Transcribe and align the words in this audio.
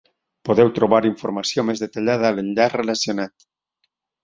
Podeu 0.47 0.71
trobar 0.77 1.01
informació 1.09 1.67
més 1.67 1.85
detallada 1.85 2.31
a 2.33 2.33
l'enllaç 2.39 2.75
relacionat. 2.83 3.49